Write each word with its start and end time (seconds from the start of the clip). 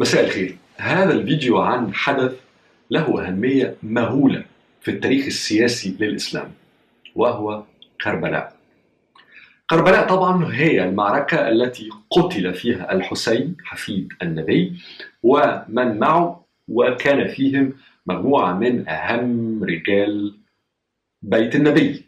مساء 0.00 0.24
الخير. 0.24 0.56
هذا 0.76 1.12
الفيديو 1.12 1.58
عن 1.58 1.94
حدث 1.94 2.40
له 2.90 3.26
أهمية 3.26 3.76
مهولة 3.82 4.44
في 4.80 4.90
التاريخ 4.90 5.26
السياسي 5.26 5.96
للإسلام 6.00 6.52
وهو 7.14 7.62
كربلاء. 8.04 8.56
كربلاء 9.70 10.08
طبعا 10.08 10.54
هي 10.54 10.84
المعركة 10.84 11.48
التي 11.48 11.88
قتل 12.10 12.54
فيها 12.54 12.92
الحسين 12.92 13.56
حفيد 13.64 14.12
النبي 14.22 14.80
ومن 15.22 15.98
معه 15.98 16.44
وكان 16.68 17.28
فيهم 17.28 17.74
مجموعة 18.06 18.52
من 18.52 18.88
أهم 18.88 19.64
رجال 19.64 20.38
بيت 21.22 21.54
النبي. 21.54 22.04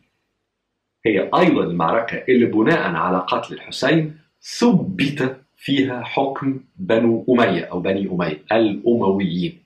هي 1.07 1.20
أيضا 1.20 1.64
المعركة 1.64 2.25
اللي 2.29 2.46
بناء 2.46 2.95
على 2.95 3.18
قتل 3.18 3.54
الحسين 3.54 4.18
ثبت 4.43 5.41
فيها 5.61 6.03
حكم 6.03 6.61
بنو 6.77 7.25
أمية 7.29 7.65
أو 7.65 7.81
بني 7.81 8.11
أمية 8.13 8.45
الأمويين. 8.53 9.63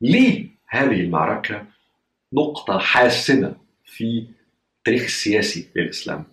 ليه 0.00 0.48
هذه 0.68 1.00
المعركة؟ 1.00 1.66
نقطة 2.32 2.78
حاسمة 2.78 3.56
في 3.84 4.26
التاريخ 4.78 5.02
السياسي 5.02 5.68
للإسلام 5.76 6.24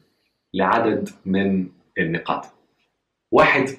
لعدد 0.53 1.09
من 1.25 1.67
النقاط. 1.97 2.45
واحد 3.31 3.69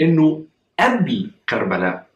إنه 0.00 0.44
قبل 0.80 1.30
كربلاء 1.48 2.06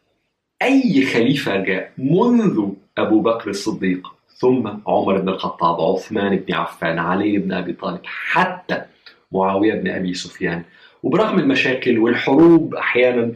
أي 0.61 1.05
خليفة 1.05 1.57
جاء 1.57 1.93
منذ 1.97 2.69
أبو 2.97 3.21
بكر 3.21 3.49
الصديق 3.49 4.13
ثم 4.27 4.67
عمر 4.87 5.17
بن 5.21 5.29
الخطاب 5.29 5.81
عثمان 5.81 6.35
بن 6.35 6.53
عفان 6.53 6.99
علي 6.99 7.37
بن 7.37 7.53
أبي 7.53 7.73
طالب 7.73 8.01
حتى 8.05 8.85
معاوية 9.31 9.73
بن 9.73 9.87
أبي 9.87 10.13
سفيان 10.13 10.63
وبرغم 11.03 11.39
المشاكل 11.39 11.99
والحروب 11.99 12.75
أحيانا 12.75 13.31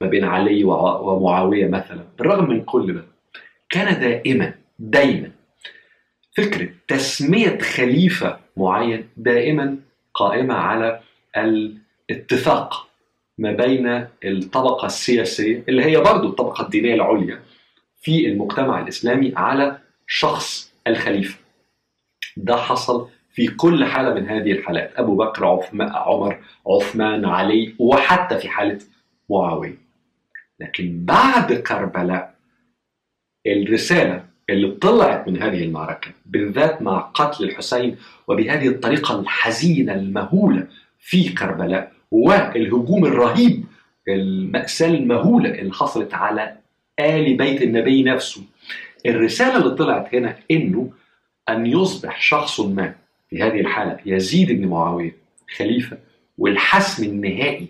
ما 0.00 0.06
بين 0.06 0.24
علي 0.24 0.64
ومعاوية 0.64 1.68
مثلا 1.68 2.04
بالرغم 2.18 2.48
من 2.50 2.64
كل 2.64 2.94
ده 2.94 3.04
كان 3.70 4.00
دائما 4.00 4.54
دايما 4.78 5.30
فكره 6.36 6.68
تسمية 6.88 7.58
خليفة 7.58 8.38
معين 8.56 9.08
دائما 9.16 9.76
قائمة 10.14 10.54
على 10.54 11.00
الاتفاق 11.36 12.86
ما 13.38 13.52
بين 13.52 14.06
الطبقة 14.24 14.86
السياسية 14.86 15.64
اللي 15.68 15.84
هي 15.84 15.96
برضو 16.00 16.28
الطبقة 16.28 16.64
الدينية 16.64 16.94
العليا 16.94 17.42
في 18.02 18.26
المجتمع 18.26 18.80
الإسلامي 18.80 19.32
على 19.36 19.78
شخص 20.06 20.72
الخليفة. 20.86 21.38
ده 22.36 22.56
حصل 22.56 23.08
في 23.32 23.46
كل 23.46 23.84
حالة 23.84 24.14
من 24.14 24.28
هذه 24.28 24.52
الحالات 24.52 24.92
أبو 24.96 25.16
بكر 25.16 25.44
عمر 25.80 26.38
عثمان 26.66 27.24
علي 27.24 27.74
وحتى 27.78 28.38
في 28.38 28.48
حالة 28.48 28.78
معاوية. 29.30 29.78
لكن 30.60 31.04
بعد 31.04 31.52
كربلاء 31.52 32.34
الرسالة 33.46 34.24
اللي 34.50 34.70
طلعت 34.70 35.28
من 35.28 35.42
هذه 35.42 35.64
المعركة 35.64 36.10
بالذات 36.26 36.82
مع 36.82 36.98
قتل 36.98 37.44
الحسين 37.44 37.96
وبهذه 38.28 38.68
الطريقة 38.68 39.20
الحزينة 39.20 39.94
المهولة 39.94 40.66
في 40.98 41.28
كربلاء 41.28 41.92
والهجوم 42.10 43.04
الرهيب 43.04 43.64
المأساة 44.08 44.88
المهولة 44.88 45.50
اللي 45.50 45.72
حصلت 45.72 46.14
على 46.14 46.56
آل 47.00 47.36
بيت 47.36 47.62
النبي 47.62 48.02
نفسه 48.02 48.42
الرسالة 49.06 49.56
اللي 49.56 49.74
طلعت 49.74 50.14
هنا 50.14 50.36
إنه 50.50 50.92
أن 51.48 51.66
يصبح 51.66 52.20
شخص 52.22 52.60
ما 52.60 52.94
في 53.30 53.42
هذه 53.42 53.60
الحالة 53.60 53.98
يزيد 54.06 54.52
بن 54.52 54.68
معاوية 54.68 55.16
خليفة 55.56 55.98
والحسم 56.38 57.04
النهائي 57.04 57.68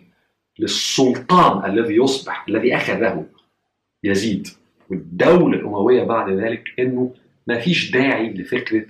للسلطان 0.58 1.70
الذي 1.70 1.97
يصبح 1.97 2.48
الذي 2.48 2.77
أخذه 2.77 3.27
يزيد 4.05 4.48
والدولة 4.91 5.58
الأموية 5.58 6.03
بعد 6.03 6.31
ذلك 6.31 6.64
إنه 6.78 7.14
ما 7.47 7.58
فيش 7.58 7.91
داعي 7.91 8.31
لفكرة 8.33 8.86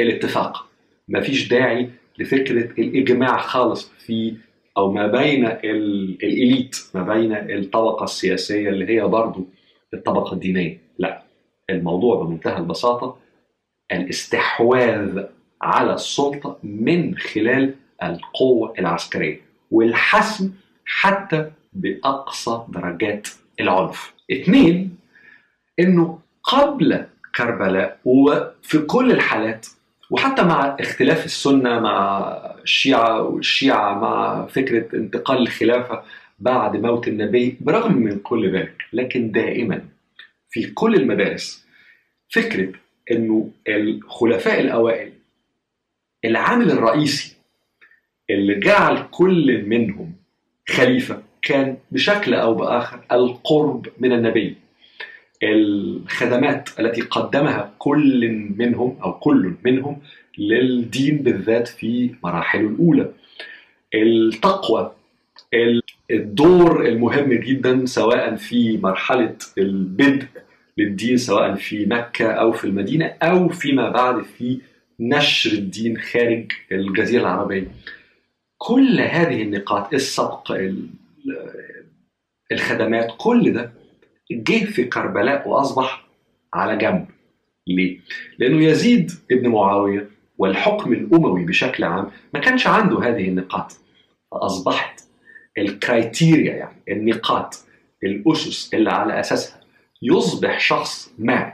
الاتفاق 0.00 0.66
ما 1.08 1.20
فيش 1.20 1.48
داعي 1.48 1.90
لفكرة 2.18 2.80
الإجماع 2.80 3.38
خالص 3.38 3.88
في 3.88 4.36
أو 4.76 4.92
ما 4.92 5.06
بين 5.06 5.46
الإليت 5.46 6.76
ما 6.94 7.02
بين 7.02 7.32
الطبقة 7.32 8.04
السياسية 8.04 8.68
اللي 8.68 8.88
هي 8.88 9.00
برضو 9.00 9.46
الطبقة 9.94 10.34
الدينية 10.34 10.78
لا 10.98 11.22
الموضوع 11.70 12.24
بمنتهى 12.24 12.58
البساطة 12.58 13.18
الاستحواذ 13.92 15.24
على 15.64 15.94
السلطة 15.94 16.58
من 16.62 17.18
خلال 17.18 17.74
القوة 18.02 18.74
العسكرية 18.78 19.40
والحسم 19.70 20.52
حتى 20.84 21.50
بأقصى 21.72 22.64
درجات 22.68 23.28
العنف. 23.60 24.12
اثنين 24.32 24.96
إنه 25.80 26.18
قبل 26.42 27.04
كربلاء 27.36 27.98
وفي 28.04 28.78
كل 28.78 29.12
الحالات 29.12 29.66
وحتى 30.10 30.42
مع 30.42 30.76
اختلاف 30.80 31.24
السنة 31.24 31.80
مع 31.80 32.20
الشيعة 32.62 33.22
والشيعة 33.22 33.98
مع 33.98 34.46
فكرة 34.46 34.96
انتقال 34.96 35.38
الخلافة 35.38 36.02
بعد 36.38 36.76
موت 36.76 37.08
النبي 37.08 37.56
برغم 37.60 37.96
من 37.96 38.18
كل 38.18 38.50
ذلك 38.50 38.82
لكن 38.92 39.30
دائما 39.30 39.82
في 40.50 40.66
كل 40.70 40.94
المدارس 40.94 41.66
فكرة 42.28 42.72
إنه 43.10 43.50
الخلفاء 43.68 44.60
الأوائل 44.60 45.12
العامل 46.24 46.70
الرئيسي 46.70 47.36
اللي 48.30 48.60
جعل 48.60 49.06
كل 49.10 49.64
منهم 49.66 50.12
خليفة 50.68 51.22
كان 51.42 51.76
بشكل 51.90 52.34
أو 52.34 52.54
بآخر 52.54 53.00
القرب 53.12 53.88
من 53.98 54.12
النبي. 54.12 54.56
الخدمات 55.42 56.68
التي 56.80 57.00
قدمها 57.00 57.72
كل 57.78 58.28
منهم 58.56 58.96
أو 59.02 59.12
كل 59.12 59.54
منهم 59.64 59.98
للدين 60.38 61.16
بالذات 61.16 61.68
في 61.68 62.14
مراحله 62.24 62.68
الأولى. 62.68 63.10
التقوى 63.94 64.92
الدور 66.10 66.86
المهم 66.86 67.32
جدا 67.32 67.86
سواء 67.86 68.36
في 68.36 68.78
مرحلة 68.78 69.36
البدء 69.58 70.26
للدين 70.78 71.16
سواء 71.16 71.54
في 71.54 71.86
مكة 71.86 72.30
أو 72.32 72.52
في 72.52 72.64
المدينة 72.64 73.06
أو 73.22 73.48
فيما 73.48 73.90
بعد 73.90 74.22
في 74.22 74.60
نشر 75.00 75.52
الدين 75.52 75.98
خارج 76.00 76.52
الجزيرة 76.72 77.20
العربية. 77.22 77.66
كل 78.58 79.00
هذه 79.00 79.42
النقاط 79.42 79.94
السبق 79.94 80.52
الخدمات 82.52 83.14
كل 83.18 83.52
ده 83.52 83.72
جه 84.30 84.64
في 84.64 84.84
كربلاء 84.84 85.48
وأصبح 85.48 86.06
على 86.54 86.76
جنب. 86.76 87.06
ليه؟ 87.66 88.00
لأنه 88.38 88.64
يزيد 88.64 89.10
ابن 89.30 89.48
معاوية 89.48 90.10
والحكم 90.38 90.92
الأموي 90.92 91.44
بشكل 91.44 91.84
عام 91.84 92.10
ما 92.34 92.40
كانش 92.40 92.66
عنده 92.66 92.98
هذه 92.98 93.28
النقاط. 93.28 93.72
فأصبحت 94.30 95.00
الكرايتيريا 95.58 96.54
يعني 96.54 96.82
النقاط 96.88 97.54
الأسس 98.04 98.74
اللي 98.74 98.90
على 98.90 99.20
أساسها. 99.20 99.60
يصبح 100.02 100.60
شخص 100.60 101.14
ما 101.18 101.52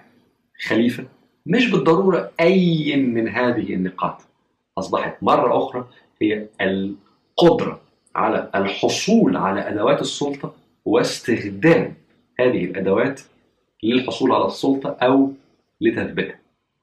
خليفة 0.67 1.05
مش 1.47 1.71
بالضرورة 1.71 2.31
أي 2.41 2.97
من 2.97 3.28
هذه 3.28 3.75
النقاط 3.75 4.21
أصبحت 4.78 5.23
مرة 5.23 5.59
أخرى 5.59 5.89
هي 6.23 6.47
القدرة 6.61 7.81
على 8.15 8.51
الحصول 8.55 9.37
على 9.37 9.69
أدوات 9.69 10.01
السلطة 10.01 10.55
واستخدام 10.84 11.95
هذه 12.41 12.65
الأدوات 12.65 13.21
للحصول 13.83 14.33
على 14.33 14.47
السلطة 14.47 14.97
أو 15.03 15.33
لتثبيتها. 15.81 16.39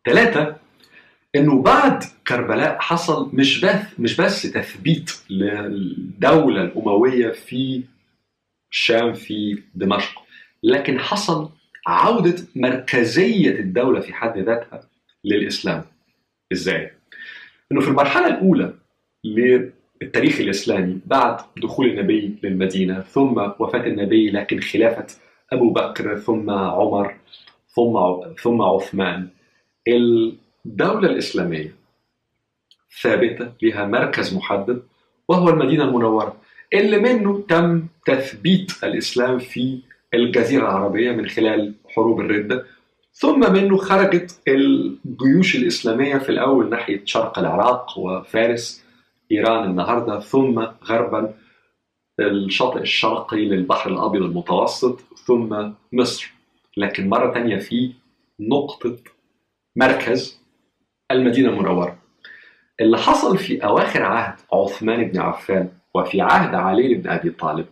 ثلاثة 0.05 0.55
إنه 1.35 1.61
بعد 1.61 2.03
كربلاء 2.27 2.79
حصل 2.79 3.29
مش 3.33 3.65
بس 3.65 3.75
مش 3.99 4.21
بس 4.21 4.41
تثبيت 4.41 5.11
للدولة 5.29 6.61
الأموية 6.61 7.31
في 7.31 7.83
الشام 8.71 9.13
في 9.13 9.63
دمشق 9.75 10.21
لكن 10.63 10.99
حصل 10.99 11.49
عودة 11.87 12.35
مركزية 12.55 13.59
الدولة 13.59 13.99
في 13.99 14.13
حد 14.13 14.37
ذاتها 14.37 14.81
للإسلام. 15.23 15.83
إزاي؟ 16.53 16.91
إنه 17.71 17.81
في 17.81 17.87
المرحلة 17.87 18.27
الأولى 18.27 18.73
للتاريخ 19.23 20.39
الإسلامي 20.39 20.99
بعد 21.05 21.37
دخول 21.57 21.87
النبي 21.87 22.35
للمدينة 22.43 23.01
ثم 23.01 23.37
وفاة 23.59 23.87
النبي 23.87 24.29
لكن 24.29 24.59
خلافة 24.59 25.07
أبو 25.53 25.69
بكر 25.69 26.17
ثم 26.17 26.49
عمر 26.49 27.15
ثم 27.69 27.93
ثم 28.43 28.61
عثمان 28.61 29.27
الدولة 29.87 31.09
الإسلامية 31.09 31.75
ثابتة 33.01 33.51
لها 33.61 33.85
مركز 33.85 34.35
محدد 34.35 34.83
وهو 35.27 35.49
المدينة 35.49 35.83
المنورة 35.83 36.37
اللي 36.73 36.99
منه 36.99 37.45
تم 37.49 37.87
تثبيت 38.05 38.83
الإسلام 38.83 39.39
في 39.39 39.79
الجزيرة 40.13 40.61
العربية 40.61 41.11
من 41.11 41.27
خلال 41.27 41.73
حروب 41.95 42.19
الردة. 42.19 42.65
ثم 43.13 43.53
منه 43.53 43.77
خرجت 43.77 44.41
الجيوش 44.47 45.55
الإسلامية 45.55 46.17
في 46.17 46.29
الأول 46.29 46.69
ناحية 46.69 47.01
شرق 47.05 47.39
العراق 47.39 47.99
وفارس 47.99 48.85
إيران 49.31 49.69
النهارده 49.69 50.19
ثم 50.19 50.59
غربا 50.83 51.33
الشاطئ 52.19 52.79
الشرقي 52.81 53.45
للبحر 53.45 53.89
الأبيض 53.91 54.21
المتوسط 54.21 54.99
ثم 55.25 55.71
مصر. 55.93 56.33
لكن 56.77 57.09
مرة 57.09 57.33
تانية 57.33 57.57
في 57.57 57.93
نقطة 58.39 58.97
مركز 59.75 60.41
المدينة 61.11 61.49
المنورة. 61.49 61.97
اللي 62.81 62.97
حصل 62.97 63.37
في 63.37 63.63
أواخر 63.65 64.03
عهد 64.03 64.39
عثمان 64.53 65.03
بن 65.03 65.19
عفان 65.19 65.69
وفي 65.93 66.21
عهد 66.21 66.55
علي 66.55 66.93
بن 66.93 67.09
أبي 67.09 67.29
طالب 67.29 67.65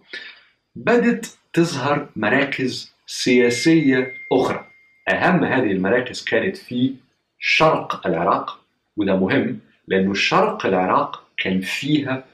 بدت 0.76 1.38
تظهر 1.56 2.10
مراكز 2.16 2.96
سياسية 3.07 4.13
أخرى. 4.31 4.66
أهم 5.10 5.44
هذه 5.44 5.72
المراكز 5.72 6.24
كانت 6.24 6.57
في 6.57 6.96
شرق 7.40 8.07
العراق 8.07 8.60
وده 8.98 9.16
مهم 9.16 9.60
لأنه 9.88 10.13
شرق 10.13 10.66
العراق 10.66 11.24
كان 11.38 11.62
فيها 11.62 12.25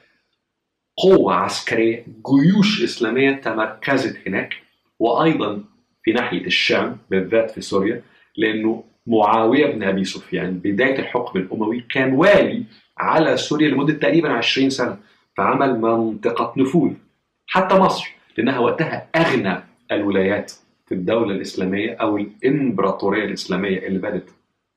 قوة 0.96 1.34
عسكرية 1.34 2.06
جيوش 2.06 2.82
إسلامية 2.82 3.32
تمركزت 3.32 4.28
هناك 4.28 4.54
وأيضا 4.98 5.64
في 6.04 6.12
ناحية 6.12 6.46
الشام 6.46 6.98
بالذات 7.10 7.50
في 7.50 7.60
سوريا 7.60 8.02
لأنه 8.36 8.84
معاوية 9.06 9.66
بن 9.66 9.82
أبي 9.82 10.04
سفيان 10.04 10.58
بداية 10.58 10.98
الحكم 10.98 11.38
الأموي 11.38 11.80
كان 11.80 12.12
والي 12.12 12.64
على 12.98 13.36
سوريا 13.36 13.68
لمدة 13.68 13.94
تقريبا 13.94 14.32
20 14.32 14.70
سنة 14.70 14.98
فعمل 15.36 15.80
منطقة 15.80 16.54
نفوذ 16.56 16.92
حتى 17.46 17.74
مصر. 17.74 18.21
لأنها 18.38 18.58
وقتها 18.58 19.08
أغنى 19.16 19.56
الولايات 19.92 20.52
في 20.86 20.94
الدولة 20.94 21.34
الإسلامية 21.34 21.94
أو 21.94 22.16
الإمبراطورية 22.16 23.24
الإسلامية 23.24 23.78
اللي 23.86 23.98
بدأت 23.98 24.30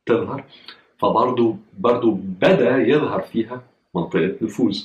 تظهر. 0.06 0.44
فبرضه 1.00 1.57
برضه 1.80 2.19
بدأ 2.42 2.78
يظهر 2.78 3.22
فيها 3.22 3.63
منطقة 3.96 4.36
نفوذ 4.42 4.84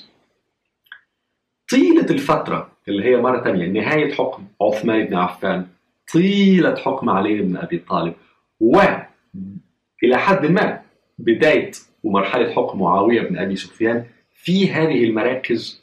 طيلة 1.70 2.06
الفترة 2.10 2.70
اللي 2.88 3.04
هي 3.04 3.16
مرة 3.16 3.44
ثانية 3.44 3.66
نهاية 3.66 4.12
حكم 4.12 4.44
عثمان 4.62 5.04
بن 5.06 5.14
عفان 5.14 5.66
طيلة 6.12 6.76
حكم 6.76 7.10
علي 7.10 7.42
بن 7.42 7.56
أبي 7.56 7.78
طالب 7.78 8.14
وإلى 8.60 10.16
حد 10.18 10.46
ما 10.46 10.80
بداية 11.18 11.70
ومرحلة 12.04 12.52
حكم 12.52 12.80
معاوية 12.80 13.20
بن 13.22 13.38
أبي 13.38 13.56
سفيان 13.56 14.04
في 14.34 14.70
هذه 14.70 15.04
المراكز 15.04 15.82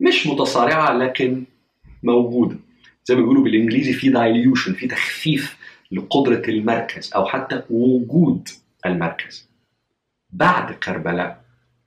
مش 0.00 0.26
متصارعة 0.26 0.92
لكن 0.98 1.44
موجودة. 2.04 2.56
زي 3.04 3.14
ما 3.14 3.20
بيقولوا 3.20 3.44
بالإنجليزي 3.44 3.92
في 3.92 4.08
دايليوشن 4.08 4.72
في 4.74 4.86
تخفيف 4.86 5.56
لقدرة 5.92 6.42
المركز 6.48 7.12
أو 7.14 7.26
حتى 7.26 7.62
وجود 7.70 8.48
المركز. 8.86 9.48
بعد 10.30 10.72
كربلاء 10.72 11.44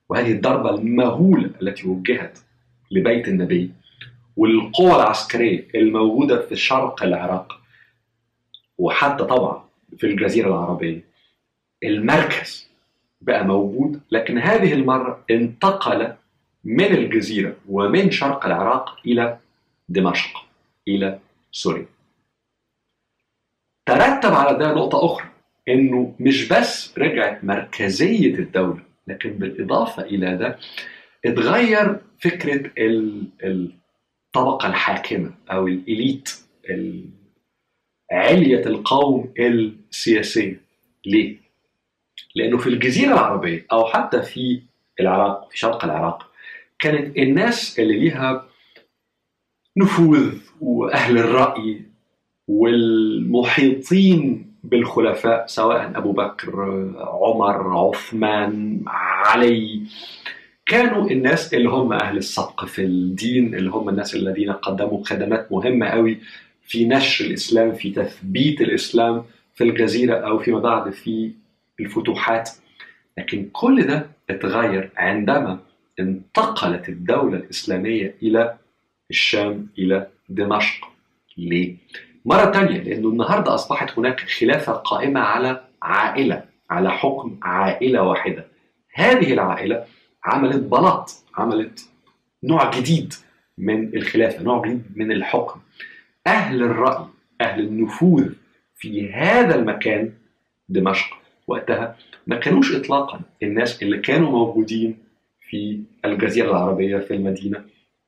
وهذه 0.08 0.32
الضربة 0.32 0.70
المهولة 0.74 1.50
التي 1.62 1.88
وجهت 1.88 2.38
لبيت 2.90 3.28
النبي 3.28 3.70
والقوى 4.36 4.96
العسكرية 4.96 5.68
الموجودة 5.74 6.46
في 6.46 6.56
شرق 6.56 7.02
العراق 7.02 7.60
وحتى 8.78 9.24
طبعا 9.24 9.64
في 9.98 10.06
الجزيرة 10.06 10.48
العربية 10.48 11.04
المركز 11.84 12.68
بقى 13.20 13.44
موجود. 13.44 14.00
لكن 14.10 14.38
هذه 14.38 14.72
المرة 14.72 15.24
انتقل 15.30 16.12
من 16.64 16.84
الجزيرة 16.84 17.56
ومن 17.68 18.10
شرق 18.10 18.46
العراق 18.46 18.96
إلى 19.06 19.38
دمشق 19.88 20.44
إلى 20.88 21.18
سوريا 21.52 21.86
ترتب 23.86 24.32
على 24.32 24.58
ده 24.58 24.72
نقطة 24.74 25.04
أخرى 25.06 25.28
إنه 25.68 26.14
مش 26.20 26.48
بس 26.48 26.98
رجعت 26.98 27.44
مركزية 27.44 28.34
الدولة 28.34 28.82
لكن 29.06 29.30
بالإضافة 29.30 30.02
إلى 30.02 30.36
ده 30.36 30.58
اتغير 31.24 32.00
فكرة 32.18 32.70
الطبقة 33.44 34.68
الحاكمة 34.68 35.34
أو 35.50 35.66
الإليت 35.68 36.30
علية 38.12 38.66
القوم 38.66 39.34
السياسية 39.38 40.60
ليه؟ 41.06 41.36
لأنه 42.34 42.58
في 42.58 42.66
الجزيرة 42.66 43.12
العربية 43.12 43.66
أو 43.72 43.84
حتى 43.84 44.22
في 44.22 44.62
العراق 45.00 45.50
في 45.50 45.58
شرق 45.58 45.84
العراق 45.84 46.30
كانت 46.78 47.16
الناس 47.18 47.78
اللي 47.78 47.98
ليها 47.98 48.47
نفوذ 49.80 50.34
وأهل 50.60 51.18
الرأي 51.18 51.80
والمحيطين 52.48 54.46
بالخلفاء 54.64 55.46
سواء 55.46 55.92
أبو 55.98 56.12
بكر 56.12 56.50
عمر 56.98 57.76
عثمان 57.78 58.80
علي. 58.86 59.80
كانوا 60.66 61.10
الناس 61.10 61.54
اللي 61.54 61.68
هم 61.68 61.92
أهل 61.92 62.16
السبق 62.16 62.64
في 62.64 62.82
الدين 62.84 63.54
اللي 63.54 63.70
هم 63.70 63.88
الناس 63.88 64.14
الذين 64.14 64.52
قدموا 64.52 65.04
خدمات 65.04 65.52
مهمة 65.52 65.86
قوي 65.86 66.18
في 66.62 66.86
نشر 66.86 67.24
الإسلام 67.24 67.72
في 67.72 67.90
تثبيت 67.90 68.60
الإسلام 68.60 69.24
في 69.54 69.64
الجزيرة 69.64 70.14
أو 70.14 70.38
فيما 70.38 70.58
بعد 70.60 70.90
في 70.90 71.32
الفتوحات. 71.80 72.50
لكن 73.18 73.48
كل 73.52 73.86
ده 73.86 74.06
اتغير 74.30 74.90
عندما 74.96 75.58
انتقلت 76.00 76.88
الدولة 76.88 77.36
الإسلامية 77.36 78.14
إلى 78.22 78.54
الشام 79.10 79.68
إلى 79.78 80.06
دمشق. 80.28 80.88
ليه؟ 81.36 81.76
مرة 82.24 82.44
تانية 82.50 82.78
لأنه 82.78 83.08
النهاردة 83.08 83.54
أصبحت 83.54 83.98
هناك 83.98 84.20
خلافة 84.20 84.72
قائمة 84.72 85.20
على 85.20 85.64
عائلة 85.82 86.44
على 86.70 86.90
حكم 86.90 87.38
عائلة 87.42 88.02
واحدة. 88.02 88.46
هذه 88.94 89.32
العائلة 89.32 89.84
عملت 90.24 90.62
بلاط 90.62 91.10
عملت 91.34 91.88
نوع 92.44 92.70
جديد 92.70 93.14
من 93.58 93.96
الخلافة 93.96 94.42
نوع 94.42 94.66
جديد 94.66 94.82
من 94.96 95.12
الحكم. 95.12 95.60
أهل 96.26 96.62
الرأي 96.62 97.06
أهل 97.40 97.60
النفوذ 97.60 98.32
في 98.76 99.12
هذا 99.12 99.54
المكان 99.54 100.12
دمشق 100.68 101.16
وقتها 101.46 101.96
ما 102.26 102.36
كانوش 102.36 102.74
إطلاقا. 102.74 103.20
الناس 103.42 103.82
اللي 103.82 103.98
كانوا 103.98 104.30
موجودين 104.30 104.98
في 105.40 105.80
الجزيرة 106.04 106.50
العربية 106.50 106.98
في 106.98 107.14
المدينة 107.14 107.64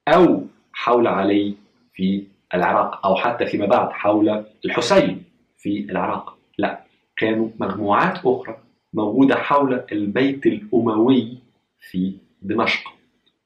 أو 0.08 0.46
حول 0.80 1.06
علي 1.06 1.54
في 1.94 2.24
العراق 2.54 3.06
أو 3.06 3.16
حتى 3.16 3.46
فيما 3.46 3.66
بعد 3.66 3.90
حول 3.92 4.44
الحسين 4.64 5.22
في 5.58 5.86
العراق. 5.90 6.36
لا 6.58 6.80
كانوا 7.16 7.48
مجموعات 7.60 8.18
أخرى 8.26 8.56
موجودة 8.94 9.34
حول 9.34 9.84
البيت 9.92 10.46
الأموي 10.46 11.38
في 11.90 12.12
دمشق. 12.42 12.80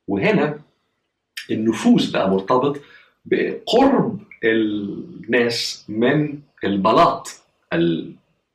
وهنا 0.08 0.58
النفوذ 1.50 2.12
بقى 2.12 2.31
مرتبط 2.31 2.81
بقرب 3.25 4.20
الناس 4.44 5.84
من 5.88 6.38
البلاط 6.64 7.28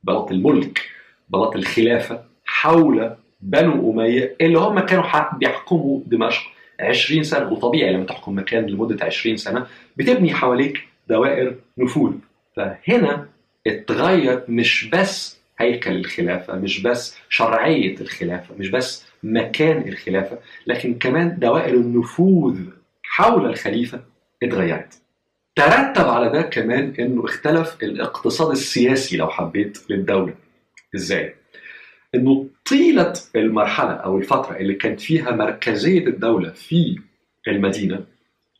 بلاط 0.03 0.31
الملك 0.31 0.81
بلاط 1.29 1.55
الخلافة 1.55 2.23
حول 2.45 3.15
بنو 3.41 3.91
أمية 3.91 4.35
اللي 4.41 4.59
هم 4.59 4.79
كانوا 4.79 5.37
بيحكموا 5.37 5.99
دمشق. 6.05 6.41
20 6.79 7.23
سنة 7.23 7.51
وطبيعي 7.51 7.93
لما 7.93 8.05
تحكم 8.05 8.37
مكان 8.39 8.65
لمدة 8.65 9.05
20 9.05 9.37
سنة 9.37 9.67
بتبني 9.97 10.33
حواليك 10.33 10.87
دوائر 11.07 11.55
نفوذ 11.77 12.13
فهنا 12.55 13.27
اتغير 13.67 14.43
مش 14.47 14.89
بس 14.93 15.39
هيكل 15.59 15.95
الخلافة 15.95 16.55
مش 16.55 16.81
بس 16.81 17.17
شرعية 17.29 17.95
الخلافة 18.01 18.55
مش 18.57 18.69
بس 18.69 19.05
مكان 19.23 19.87
الخلافة 19.87 20.39
لكن 20.67 20.93
كمان 20.99 21.39
دوائر 21.39 21.73
النفوذ 21.73 22.59
حول 23.03 23.45
الخليفة 23.45 24.01
اتغيرت. 24.43 24.93
ترتب 25.55 26.07
على 26.07 26.29
ده 26.29 26.41
كمان 26.41 26.93
إنه 26.99 27.25
اختلف 27.25 27.77
الاقتصاد 27.83 28.51
السياسي 28.51 29.17
لو 29.17 29.27
حبيت 29.27 29.77
للدولة. 29.89 30.33
إزاي؟ 30.95 31.35
إنه 32.15 32.47
طيلة 32.69 33.13
المرحلة 33.35 33.91
أو 33.91 34.17
الفترة 34.17 34.57
اللي 34.57 34.73
كانت 34.73 35.01
فيها 35.01 35.31
مركزية 35.31 36.07
الدولة 36.07 36.49
في 36.49 36.99
المدينة 37.47 38.05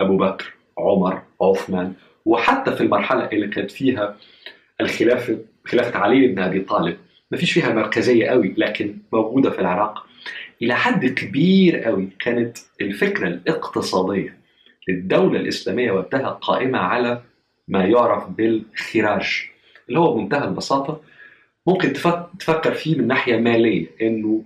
أبو 0.02 0.18
بكر 0.18 0.54
عمر 0.78 1.22
عثمان 1.42 1.94
وحتى 2.26 2.76
في 2.76 2.82
المرحلة 2.82 3.26
اللي 3.26 3.48
كانت 3.48 3.72
فيها 3.72 4.18
الخلافة 4.82 5.38
خلافة 5.66 6.00
علي 6.00 6.28
بن 6.28 6.40
أبي 6.40 6.60
طالب. 6.60 6.98
ما 7.32 7.38
فيش 7.38 7.52
فيها 7.52 7.74
مركزية 7.74 8.28
قوي 8.28 8.54
لكن 8.58 8.98
موجودة 9.14 9.50
في 9.50 9.60
العراق. 9.60 10.06
إلى 10.62 10.76
حد 10.76 11.06
كبير 11.06 11.78
قوي 11.78 12.10
كانت 12.20 12.58
الفكرة 12.82 13.28
الاقتصادية. 13.28 14.38
للدولة 14.88 15.40
الإسلامية 15.40 15.92
وقتها 15.92 16.30
قائمة 16.30 16.80
على 16.80 17.22
ما 17.68 17.86
يعرف 17.86 18.30
بالخراج 18.30 19.50
اللي 19.90 20.00
هو 20.00 20.14
بمنتهى 20.14 20.48
البساطة 20.48 21.02
ممكن 21.70 21.94
تفكر 22.40 22.74
فيه 22.74 22.96
من 22.96 23.08
ناحية 23.08 23.38
مالية 23.38 23.88
إنه 24.02 24.44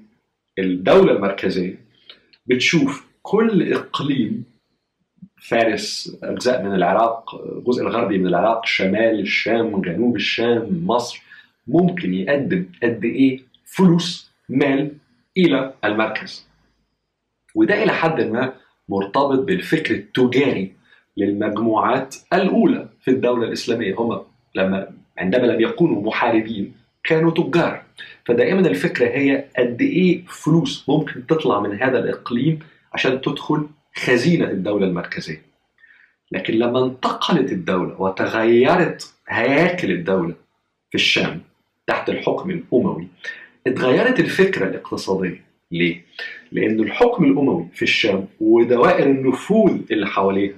الدولة 0.59 1.11
المركزية 1.11 1.75
بتشوف 2.45 3.07
كل 3.21 3.73
إقليم 3.73 4.43
فارس 5.41 6.17
أجزاء 6.23 6.63
من 6.63 6.75
العراق 6.75 7.35
الجزء 7.57 7.81
الغربي 7.81 8.17
من 8.17 8.27
العراق 8.27 8.65
شمال 8.65 9.19
الشام 9.19 9.81
جنوب 9.81 10.15
الشام 10.15 10.83
مصر 10.87 11.23
ممكن 11.67 12.13
يقدم 12.13 12.65
قد 12.83 13.03
إيه 13.05 13.39
فلوس 13.65 14.31
مال 14.49 14.91
إلى 15.37 15.73
المركز. 15.85 16.47
وده 17.55 17.83
إلى 17.83 17.91
حد 17.93 18.21
ما 18.21 18.53
مرتبط 18.89 19.39
بالفكر 19.39 19.93
التجاري 19.95 20.71
للمجموعات 21.17 22.15
الأولى 22.33 22.89
في 23.01 23.11
الدولة 23.11 23.47
الإسلامية. 23.47 23.95
هم 23.95 24.21
لما 24.55 24.91
عندما 25.17 25.47
لم 25.47 25.61
يكونوا 25.61 26.03
محاربين 26.03 26.82
كانوا 27.03 27.31
تجار. 27.31 27.83
فدائما 28.25 28.59
الفكرة 28.67 29.05
هي 29.07 29.45
قد 29.57 29.81
إيه 29.81 30.23
فلوس 30.27 30.89
ممكن 30.89 31.27
تطلع 31.27 31.59
من 31.59 31.81
هذا 31.81 31.99
الإقليم 31.99 32.59
عشان 32.93 33.21
تدخل 33.21 33.67
خزينة 33.95 34.45
الدولة 34.45 34.87
المركزية. 34.87 35.41
لكن 36.31 36.53
لما 36.53 36.85
انتقلت 36.85 37.51
الدولة 37.51 38.01
وتغيرت 38.01 39.13
هياكل 39.27 39.91
الدولة 39.91 40.33
في 40.89 40.95
الشام 40.95 41.41
تحت 41.87 42.09
الحكم 42.09 42.49
الأموي 42.49 43.07
اتغيرت 43.67 44.19
الفكرة 44.19 44.67
الاقتصادية. 44.67 45.43
ليه؟ 45.71 46.01
لأن 46.51 46.79
الحكم 46.79 47.23
الأموي 47.25 47.67
في 47.73 47.81
الشام 47.81 48.27
ودوائر 48.39 49.05
النفوذ 49.09 49.79
اللي 49.91 50.07
حواليها 50.07 50.53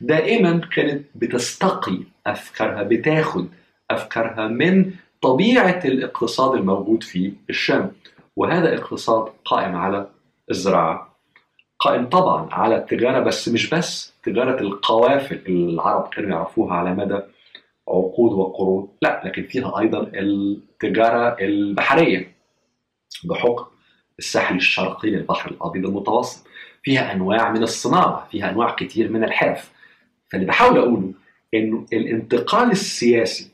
دائما 0.00 0.60
كانت 0.74 1.04
بتستقي 1.14 1.98
أفكارها 2.26 2.82
بتاخد 2.82 3.48
أفكارها 3.90 4.48
من 4.48 4.90
طبيعة 5.24 5.80
الاقتصاد 5.84 6.54
الموجود 6.54 7.02
في 7.02 7.32
الشام 7.50 7.92
وهذا 8.36 8.74
اقتصاد 8.74 9.32
قائم 9.44 9.76
على 9.76 10.08
الزراعة 10.50 11.16
قائم 11.78 12.08
طبعا 12.08 12.48
على 12.52 12.76
التجارة 12.76 13.20
بس 13.20 13.48
مش 13.48 13.70
بس 13.74 14.14
تجارة 14.22 14.60
القوافل 14.60 15.42
اللي 15.46 15.72
العرب 15.72 16.08
كانوا 16.08 16.30
يعرفوها 16.30 16.74
على 16.74 16.94
مدى 16.94 17.20
عقود 17.88 18.32
وقرون 18.32 18.88
لا 19.02 19.22
لكن 19.24 19.42
فيها 19.42 19.80
أيضا 19.80 20.10
التجارة 20.14 21.36
البحرية 21.40 22.34
بحكم 23.24 23.64
الساحل 24.18 24.56
الشرقي 24.56 25.10
للبحر 25.10 25.50
الأبيض 25.50 25.86
المتوسط. 25.86 26.46
فيها 26.82 27.12
أنواع 27.12 27.52
من 27.52 27.62
الصناعة 27.62 28.28
فيها 28.30 28.50
أنواع 28.50 28.70
كتير 28.70 29.12
من 29.12 29.24
الحرف. 29.24 29.72
فاللي 30.32 30.46
بحاول 30.46 30.78
أقوله 30.78 31.12
إنه 31.54 31.86
الانتقال 31.92 32.70
السياسي 32.70 33.53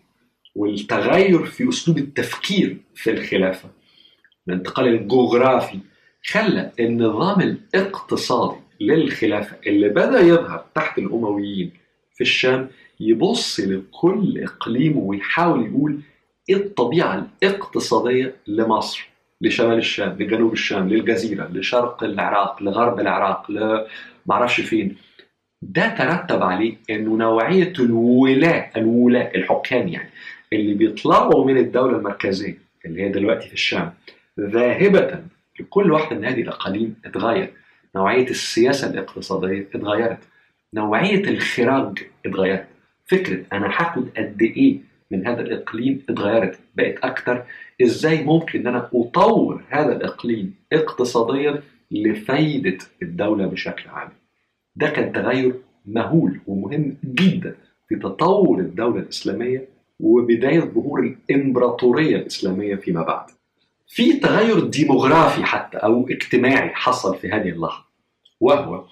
والتغير 0.57 1.45
في 1.45 1.69
أسلوب 1.69 1.99
التفكير 1.99 2.77
في 2.95 3.11
الخلافة. 3.11 3.69
الانتقال 4.49 4.87
الجغرافي 4.89 5.79
خلى 6.27 6.71
النظام 6.81 7.41
الاقتصادي 7.41 8.57
للخلافة 8.81 9.57
اللي 9.67 9.89
بدأ 9.89 10.21
يظهر 10.21 10.65
تحت 10.75 10.99
الأمويين 10.99 11.73
في 12.15 12.21
الشام 12.21 12.69
يبص 13.01 13.61
لكل 13.61 14.43
إقليم 14.45 14.97
ويحاول 14.99 15.67
يقول 15.67 16.01
إيه 16.49 16.57
الطبيعة 16.57 17.27
الاقتصادية 17.43 18.35
لمصر 18.47 19.09
لشمال 19.41 19.79
الشام 19.79 20.17
لجنوب 20.23 20.53
الشام 20.53 20.89
للجزيرة 20.89 21.49
لشرق 21.53 22.05
العراق 22.05 22.63
لغرب 22.63 23.01
العراق 23.01 23.51
لمعرفش 23.51 24.61
فين. 24.61 24.97
ده 25.63 25.89
ترتب 25.89 26.43
عليه 26.43 26.77
إنه 26.91 27.17
نوعية 27.17 27.73
الولاة 27.79 28.71
الولاة 28.77 29.33
الحكام 29.35 29.89
يعني. 29.89 30.11
اللي 30.53 30.75
بيطلعوا 30.75 31.45
من 31.45 31.57
الدولة 31.59 31.97
المركزية 31.97 32.59
اللي 32.85 33.03
هي 33.03 33.09
دلوقتي 33.09 33.47
في 33.49 33.55
الشام 33.55 33.93
ذاهبة 34.41 35.21
لكل 35.61 35.93
واحدة 35.93 36.17
من 36.17 36.25
هذه 36.25 36.43
الأقاليم 36.43 36.97
اتغير. 37.05 37.53
نوعية 37.97 38.29
السياسة 38.31 38.91
الاقتصادية 38.91 39.69
اتغيرت. 39.75 40.19
نوعية 40.75 41.25
الخراج 41.31 41.99
اتغيرت. 42.27 42.67
فكرة 43.07 43.45
أنا 43.53 43.67
هاخد 43.67 44.09
قد 44.17 44.43
إيه 44.43 44.79
من 45.11 45.27
هذا 45.27 45.41
الإقليم 45.41 46.03
اتغيرت 46.09 46.59
بقت 46.75 46.99
أكتر. 47.05 47.45
إزاي 47.83 48.25
ممكن 48.25 48.59
إن 48.61 48.67
أنا 48.67 48.91
أطور 48.95 49.63
هذا 49.69 49.97
الإقليم 49.97 50.55
اقتصاديا 50.73 51.63
لفايدة 51.91 52.79
الدولة 53.03 53.47
بشكل 53.47 53.89
عام؟ 53.89 54.09
ده 54.77 54.89
كان 54.91 55.13
تغير 55.13 55.55
مهول 55.87 56.41
ومهم 56.47 56.97
جدا 57.05 57.55
في 57.89 57.97
تطور 57.97 58.59
الدولة 58.59 59.01
الإسلامية 59.01 59.69
وبداية 60.03 60.61
ظهور 60.61 61.01
الإمبراطورية 61.01 62.17
الإسلامية 62.17 62.75
فيما 62.75 63.03
بعد. 63.03 63.27
في 63.89 64.13
تغير 64.13 64.61
ديموغرافي 64.61 65.45
حتى 65.45 65.77
أو 65.77 66.09
اجتماعي 66.09 66.69
حصل 66.69 67.17
في 67.19 67.29
هذه 67.31 67.49
اللحظة 67.49 67.85
وهو 68.41 68.85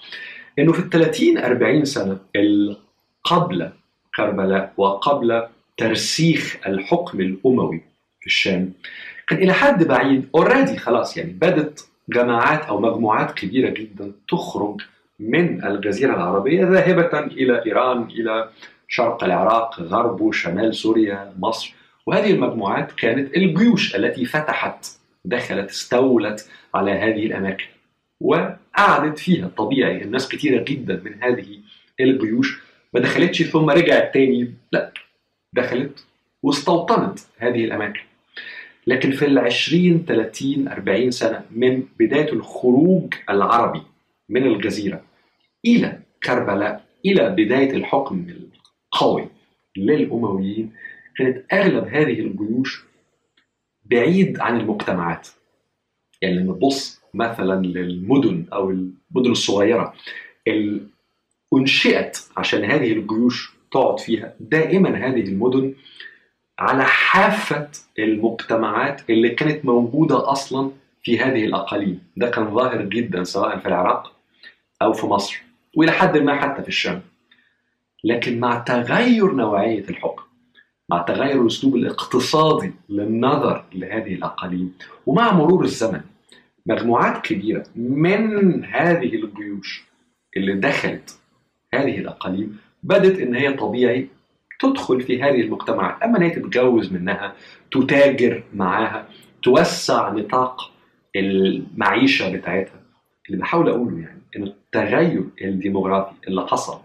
أنه 0.59 0.73
في 0.73 0.79
الثلاثين 0.79 1.38
أربعين 1.38 1.85
سنة 1.85 2.19
قبل 3.25 3.71
كربلاء 4.17 4.73
وقبل 4.77 5.47
ترسيخ 5.77 6.57
الحكم 6.67 7.21
الأموي 7.21 7.81
في 8.21 8.27
الشام 8.27 8.73
كان 9.29 9.38
إلى 9.38 9.53
حد 9.53 9.85
بعيد 9.85 10.29
already 10.35 10.76
خلاص 10.77 11.17
يعني 11.17 11.33
بدت 11.33 11.88
جماعات 12.09 12.65
أو 12.65 12.81
مجموعات 12.81 13.31
كبيرة 13.31 13.71
جدا 13.71 14.12
تخرج 14.29 14.81
من 15.21 15.65
الجزيرة 15.65 16.15
العربية 16.15 16.65
ذاهبة 16.65 17.19
إلى 17.19 17.65
إيران 17.67 18.03
إلى 18.03 18.49
شرق 18.88 19.25
العراق 19.25 19.80
غرب 19.80 20.33
شمال 20.33 20.75
سوريا 20.75 21.35
مصر. 21.38 21.75
وهذه 22.07 22.30
المجموعات 22.30 22.92
كانت 22.92 23.37
الجيوش 23.37 23.97
التي 23.97 24.25
فتحت 24.25 24.87
دخلت 25.25 25.71
استولت 25.71 26.49
على 26.75 26.90
هذه 26.90 27.26
الأماكن. 27.26 27.66
وقعدت 28.21 29.18
فيها 29.18 29.49
طبيعي 29.49 30.02
الناس 30.02 30.28
كثيرة 30.28 30.64
جدا 30.64 31.02
من 31.04 31.23
هذه 31.23 31.59
الجيوش. 32.00 32.61
ما 32.95 33.00
دخلتش 33.00 33.42
ثم 33.42 33.71
رجعت 33.71 34.14
تاني 34.14 34.54
لا 34.73 34.92
دخلت 35.52 36.04
واستوطنت 36.42 37.18
هذه 37.38 37.64
الأماكن. 37.64 38.00
لكن 38.87 39.11
في 39.11 39.25
العشرين 39.25 40.04
30 40.09 40.68
40 40.68 41.11
سنة 41.11 41.45
من 41.50 41.83
بداية 41.99 42.33
الخروج 42.33 43.14
العربي 43.30 43.83
من 44.28 44.47
الجزيرة 44.47 45.02
إلى 45.64 45.99
كربلاء 46.25 46.85
إلى 47.07 47.30
بداية 47.30 47.71
الحكم 47.71 48.26
القوي 48.95 49.28
للأمويين 49.76 50.73
كانت 51.16 51.45
أغلب 51.52 51.85
هذه 51.85 52.21
الجيوش 52.21 52.85
بعيد 53.85 54.40
عن 54.40 54.61
المجتمعات. 54.61 55.28
يعني 56.23 56.38
لما 56.38 56.54
تبص 56.54 57.00
مثلا 57.14 57.66
للمدن 57.66 58.47
أو 58.52 58.71
المدن 58.71 59.30
الصغيرة 59.30 59.95
اللي 60.47 60.80
أنشئت 61.54 62.18
عشان 62.37 62.64
هذه 62.64 62.92
الجيوش 62.92 63.52
تقعد 63.71 64.00
فيها 64.00 64.35
دائما 64.40 64.97
هذه 64.97 65.21
المدن 65.21 65.75
على 66.59 66.85
حافة 66.85 67.68
المجتمعات 67.99 69.11
اللي 69.11 69.28
كانت 69.30 69.64
موجودة 69.64 70.33
أصلا 70.33 70.71
في 71.02 71.18
هذه 71.18 71.45
الأقاليم. 71.45 72.02
ده 72.16 72.30
كان 72.30 72.54
ظاهر 72.54 72.83
جدا 72.83 73.25
سواء 73.25 73.59
في 73.59 73.68
العراق 73.68 74.12
أو 74.83 74.92
في 74.92 75.07
مصر 75.07 75.42
وإلى 75.76 75.92
حد 75.92 76.18
ما 76.18 76.40
حتى 76.40 76.62
في 76.62 76.68
الشام. 76.68 77.02
لكن 78.05 78.40
مع 78.40 78.59
تغير 78.59 79.35
نوعية 79.35 79.85
الحكم 79.90 80.23
مع 80.90 81.02
تغير 81.02 81.43
الأسلوب 81.43 81.76
الاقتصادي 81.76 82.73
للنظر 82.88 83.64
لهذه 83.75 84.14
الأقاليم 84.14 84.75
ومع 85.07 85.33
مرور 85.33 85.64
الزمن 85.64 86.00
مجموعات 86.67 87.25
كبيرة 87.25 87.64
من 87.76 88.64
هذه 88.64 89.14
الجيوش 89.14 89.85
اللي 90.37 90.55
دخلت 90.55 91.19
هذه 91.75 91.99
الأقاليم 91.99 92.59
بدت 92.83 93.19
إن 93.19 93.35
هي 93.35 93.52
طبيعي 93.52 94.09
تدخل 94.61 95.00
في 95.00 95.23
هذه 95.23 95.40
المجتمعات 95.40 96.02
أما 96.02 96.19
إن 96.19 96.23
هي 96.23 96.31
تتجوز 96.31 96.93
منها 96.93 97.35
تتاجر 97.71 98.43
معاها 98.55 99.09
توسع 99.43 100.12
نطاق 100.12 100.71
المعيشة 101.17 102.37
بتاعتها 102.37 102.81
اللي 103.28 103.40
بحاول 103.40 103.69
أقوله 103.69 103.99
يعني 103.99 104.23
إن 104.37 104.43
التغير 104.43 105.25
الديموغرافي 105.43 106.12
اللي 106.28 106.47
حصل 106.47 106.81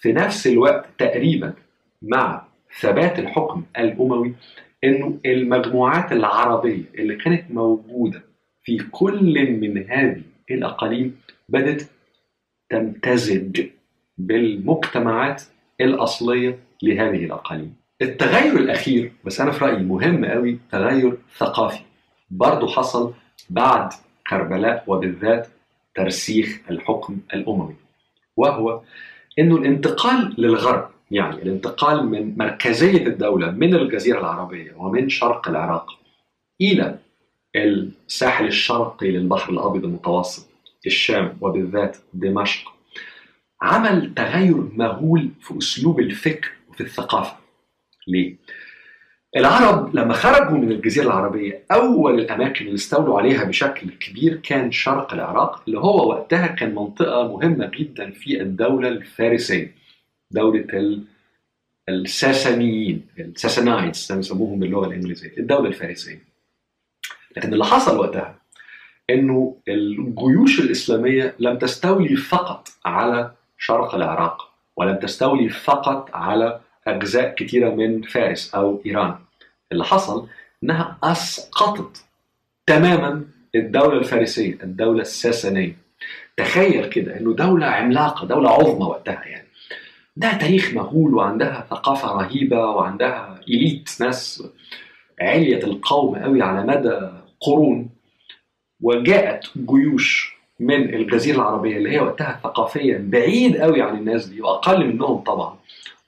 في 0.00 0.12
نفس 0.12 0.46
الوقت 0.46 0.86
تقريبا 0.98 1.54
مع 2.02 2.46
ثبات 2.80 3.18
الحكم 3.18 3.64
الأموي 3.78 4.34
إنه 4.84 5.18
المجموعات 5.26 6.12
العربية 6.12 6.84
اللي 6.98 7.16
كانت 7.16 7.50
موجودة 7.50 8.22
في 8.62 8.78
كل 8.78 9.60
من 9.60 9.90
هذه 9.90 10.22
الأقاليم 10.50 11.20
بدأت 11.48 11.82
تمتزج 12.70 13.66
بالمجتمعات 14.18 15.42
الأصلية 15.80 16.58
لهذه 16.82 17.24
الأقاليم. 17.24 17.74
التغير 18.02 18.56
الأخير 18.56 19.12
بس 19.24 19.40
أنا 19.40 19.50
في 19.50 19.64
رأيي 19.64 19.82
مهم 19.82 20.24
قوي 20.24 20.58
تغير 20.70 21.18
ثقافي 21.36 21.80
برضه 22.30 22.68
حصل 22.68 23.14
بعد 23.50 23.92
كربلاء 24.28 24.84
وبالذات 24.86 25.48
ترسيخ 25.94 26.60
الحكم 26.70 27.18
الأموي 27.34 27.74
وهو 28.36 28.80
إنه 29.38 29.56
الانتقال 29.56 30.34
للغرب 30.38 30.90
يعني 31.10 31.42
الانتقال 31.42 32.06
من 32.06 32.38
مركزية 32.38 33.06
الدولة 33.06 33.50
من 33.50 33.74
الجزيرة 33.74 34.20
العربية 34.20 34.72
ومن 34.76 35.08
شرق 35.08 35.48
العراق 35.48 35.86
إلى 36.60 36.98
الساحل 37.56 38.46
الشرقي 38.46 39.10
للبحر 39.10 39.52
الأبيض 39.52 39.84
المتوسط 39.84 40.48
الشام 40.86 41.38
وبالذات 41.40 41.96
دمشق 42.14 42.72
عمل 43.62 44.14
تغير 44.14 44.68
مهول 44.76 45.30
في 45.40 45.58
أسلوب 45.58 46.00
الفكر 46.00 46.50
وفي 46.68 46.80
الثقافة 46.80 47.36
ليه؟ 48.08 48.36
العرب 49.36 49.96
لما 49.96 50.12
خرجوا 50.14 50.58
من 50.58 50.72
الجزيرة 50.72 51.04
العربية 51.06 51.64
أول 51.72 52.20
الأماكن 52.20 52.64
اللي 52.64 52.74
استولوا 52.74 53.18
عليها 53.18 53.44
بشكل 53.44 53.90
كبير 53.90 54.36
كان 54.36 54.72
شرق 54.72 55.14
العراق 55.14 55.62
اللي 55.66 55.78
هو 55.78 56.08
وقتها 56.08 56.46
كان 56.46 56.74
منطقة 56.74 57.28
مهمة 57.28 57.70
جدا 57.74 58.10
في 58.10 58.42
الدولة 58.42 58.88
الفارسية 58.88 59.74
دولة 60.30 60.66
الساسانيين 61.88 63.06
الساسانايتس 63.18 64.12
بيسموهم 64.12 64.58
باللغة 64.58 64.86
الإنجليزية 64.86 65.36
الدولة 65.38 65.68
الفارسية. 65.68 66.22
لكن 67.36 67.52
اللي 67.52 67.64
حصل 67.64 67.98
وقتها 67.98 68.34
إنه 69.10 69.56
الجيوش 69.68 70.60
الإسلامية 70.60 71.34
لم 71.38 71.58
تستولي 71.58 72.16
فقط 72.16 72.68
على 72.84 73.32
شرق 73.58 73.94
العراق 73.94 74.50
ولم 74.76 74.96
تستولي 74.96 75.48
فقط 75.48 76.10
على 76.14 76.60
أجزاء 76.96 77.34
كثيره 77.34 77.70
من 77.70 78.02
فارس 78.02 78.54
أو 78.54 78.82
إيران. 78.86 79.14
اللي 79.72 79.84
حصل 79.84 80.26
إنها 80.64 80.98
أسقطت 81.02 82.04
تماما 82.66 83.24
الدولة 83.54 83.98
الفارسية 83.98 84.58
الدولة 84.62 85.00
الساسانية. 85.00 85.76
تخيل 86.36 86.88
كده 86.88 87.16
إنه 87.20 87.34
دولة 87.34 87.66
عملاقة 87.66 88.26
دولة 88.26 88.50
عظمى 88.50 88.84
وقتها 88.86 89.24
يعني. 89.24 89.48
ده 90.16 90.32
تاريخ 90.38 90.74
مهول 90.74 91.14
وعندها 91.14 91.66
ثقافة 91.70 92.12
رهيبة 92.12 92.66
وعندها 92.66 93.40
إليت 93.48 93.90
ناس 94.00 94.42
علية 95.20 95.64
القوم 95.64 96.16
قوي 96.16 96.42
على 96.42 96.66
مدى 96.66 97.10
قرون. 97.40 97.90
وجاءت 98.80 99.48
جيوش 99.56 100.38
من 100.60 100.94
الجزيرة 100.94 101.36
العربية 101.36 101.76
اللي 101.76 101.90
هي 101.90 102.00
وقتها 102.00 102.40
ثقافيا 102.44 102.98
بعيد 103.10 103.56
قوي 103.56 103.82
عن 103.82 103.96
الناس 103.98 104.26
دي 104.26 104.42
وأقل 104.42 104.86
منهم 104.86 105.16
طبعا. 105.18 105.56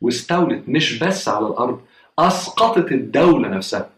واستولت 0.00 0.68
مش 0.68 0.98
بس 0.98 1.28
على 1.28 1.46
الأرض 1.46 1.80
أسقطت 2.18 2.92
الدولة 2.92 3.48
نفسها. 3.48 3.90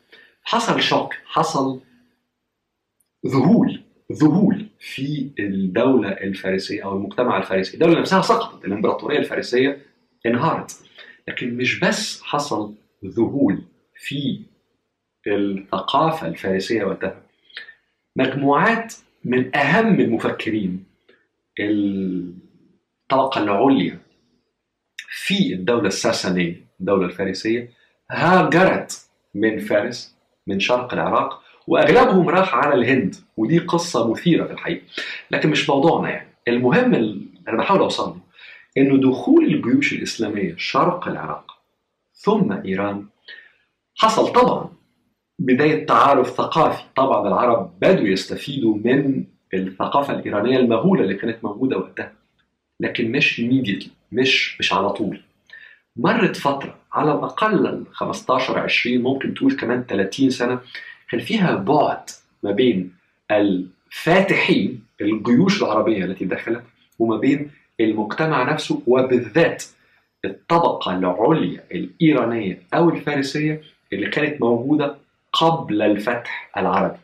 حصل 0.44 0.80
شوك 0.82 1.14
حصل 1.26 1.80
ذهول 3.26 3.80
ذهول 4.12 4.66
في 4.80 5.30
الدولة 5.38 6.08
الفارسية 6.08 6.84
أو 6.84 6.96
المجتمع 6.96 7.38
الفارسي. 7.38 7.74
الدولة 7.74 8.00
نفسها 8.00 8.22
سقطت 8.22 8.64
الإمبراطورية 8.64 9.18
الفارسية 9.18 9.82
انهارت. 10.26 10.76
لكن 11.28 11.56
مش 11.56 11.80
بس 11.80 12.22
حصل 12.22 12.74
ذهول 13.04 13.62
في 13.96 14.40
الثقافة 15.26 16.26
الفارسية 16.26 16.84
وقتها 16.84 17.22
مجموعات 18.16 18.94
من 19.24 19.56
أهم 19.56 20.00
المفكرين 20.00 20.84
الطبقة 21.60 23.42
العليا 23.42 23.98
في 25.14 25.52
الدولة 25.54 25.86
الساسانية 25.86 26.66
الدولة 26.80 27.06
الفارسية 27.06 27.70
هاجرت 28.10 29.06
من 29.34 29.58
فارس 29.58 30.16
من 30.46 30.60
شرق 30.60 30.94
العراق 30.94 31.42
وأغلبهم 31.66 32.28
راح 32.28 32.54
على 32.54 32.74
الهند 32.74 33.14
ودي 33.36 33.58
قصة 33.58 34.10
مثيرة 34.10 34.44
في 34.44 34.52
الحقيقة. 34.52 34.82
لكن 35.30 35.50
مش 35.50 35.70
موضوعنا 35.70 36.10
يعني. 36.10 36.28
المهم 36.48 36.94
اللي 36.94 37.26
أنا 37.48 37.56
بحاول 37.56 37.80
أوصل 37.80 38.08
له 38.08 38.20
إنه 38.78 39.10
دخول 39.10 39.44
الجيوش 39.44 39.92
الإسلامية 39.92 40.54
شرق 40.58 41.08
العراق 41.08 41.52
ثم 42.14 42.52
إيران 42.52 43.06
حصل 43.96 44.32
طبعا 44.32 44.68
بداية 45.38 45.86
تعارف 45.86 46.28
ثقافي. 46.30 46.82
طبعا 46.96 47.28
العرب 47.28 47.78
بدوا 47.80 48.06
يستفيدوا 48.06 48.76
من 48.76 49.24
الثقافة 49.54 50.14
الإيرانية 50.14 50.58
المهولة 50.58 51.02
اللي 51.02 51.14
كانت 51.14 51.44
موجودة 51.44 51.78
وقتها. 51.78 52.12
لكن 52.80 53.12
مش 53.12 53.40
immediately 53.40 53.88
مش 54.12 54.60
مش 54.60 54.72
على 54.72 54.90
طول 54.90 55.20
مرت 55.96 56.36
فترة 56.36 56.78
على 56.92 57.12
الأقل 57.12 57.84
15 57.92 58.58
20 58.58 59.02
ممكن 59.02 59.34
تقول 59.34 59.56
كمان 59.56 59.84
30 59.88 60.30
سنة 60.30 60.60
كان 61.10 61.20
فيها 61.20 61.54
بعد 61.54 62.10
ما 62.42 62.50
بين 62.50 62.92
الفاتحين 63.30 64.84
الجيوش 65.00 65.62
العربية 65.62 66.04
التي 66.04 66.24
دخلت 66.24 66.62
وما 66.98 67.16
بين 67.16 67.50
المجتمع 67.80 68.52
نفسه 68.52 68.82
وبالذات 68.86 69.64
الطبقة 70.24 70.98
العليا 70.98 71.64
الإيرانية 71.72 72.62
أو 72.74 72.90
الفارسية 72.90 73.62
اللي 73.92 74.08
كانت 74.08 74.40
موجودة 74.40 74.96
قبل 75.32 75.82
الفتح 75.82 76.50
العربي 76.56 76.98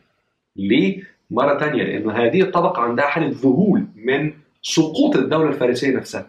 ليه؟ 0.55 1.03
مرة 1.31 1.59
تانية 1.59 1.83
لأن 1.83 2.09
هذه 2.09 2.41
الطبقة 2.41 2.81
عندها 2.81 3.05
حالة 3.07 3.29
ذهول 3.29 3.85
من 3.95 4.33
سقوط 4.61 5.15
الدولة 5.15 5.49
الفارسية 5.49 5.95
نفسها. 5.97 6.27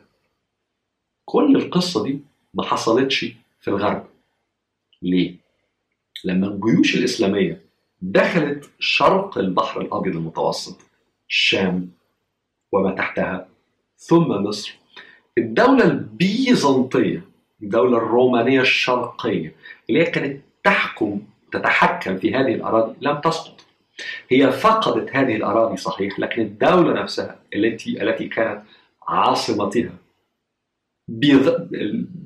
كل 1.25 1.57
القصة 1.57 2.05
دي 2.05 2.21
ما 2.55 2.63
حصلتش 2.63 3.27
في 3.61 3.69
الغرب. 3.69 4.07
ليه؟ 5.03 5.35
لما 6.25 6.47
الجيوش 6.47 6.97
الإسلامية 6.97 7.61
دخلت 8.03 8.71
شرق 8.79 9.39
البحر 9.39 9.81
الأبيض 9.81 10.17
المتوسط 10.17 10.77
الشام 11.29 11.91
وما 12.73 12.91
تحتها 12.91 13.49
ثم 13.97 14.29
مصر 14.29 14.79
الدولة 15.39 15.85
البيزنطية 15.85 17.25
الدولة 17.63 17.97
الرومانية 17.99 18.61
الشرقية 18.61 19.55
اللي 19.89 20.01
هي 20.01 20.05
كانت 20.11 20.43
تحكم 20.65 21.21
تتحكم 21.53 22.19
في 22.19 22.35
هذه 22.35 22.55
الأراضي 22.55 22.95
لم 23.01 23.21
تسقط. 23.21 23.65
هي 24.29 24.53
فقدت 24.53 25.17
هذه 25.17 25.37
الأراضي 25.37 25.77
صحيح 25.77 26.21
لكن 26.21 26.43
الدولة 26.43 27.03
نفسها 27.03 27.39
التي 27.55 28.03
التي 28.03 28.29
كانت 28.29 28.63
عاصمتها 29.09 29.93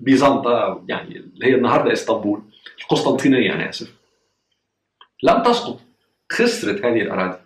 بيزنطة 0.02 0.84
يعني 0.88 1.16
اللي 1.16 1.46
هي 1.46 1.54
النهارده 1.54 1.92
إسطنبول 1.92 2.42
القسطنطينية 2.82 3.54
أنا 3.54 3.68
آسف 3.68 3.94
لم 5.22 5.42
تسقط 5.42 5.80
خسرت 6.32 6.84
هذه 6.84 7.00
الأراضي. 7.00 7.38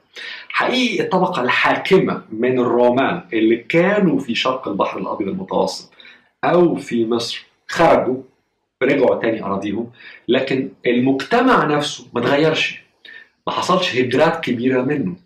حقيقي 0.49 1.05
الطبقة 1.05 1.43
الحاكمة 1.43 2.23
من 2.31 2.59
الرومان 2.59 3.23
اللي 3.33 3.57
كانوا 3.57 4.19
في 4.19 4.35
شرق 4.35 4.69
البحر 4.69 4.99
الأبيض 4.99 5.29
المتوسط 5.29 5.93
أو 6.45 6.77
في 6.77 7.07
مصر 7.07 7.47
خرجوا 7.69 8.23
رجعوا 8.83 9.23
تاني 9.23 9.43
أراضيهم 9.45 9.91
لكن 10.29 10.71
المجتمع 10.87 11.65
نفسه 11.65 12.07
ما 12.15 12.21
تغيرش. 12.21 12.83
ما 13.49 13.55
حصلش 13.55 13.97
هجرات 13.97 14.45
كبيرة 14.45 14.83
منه. 14.83 15.17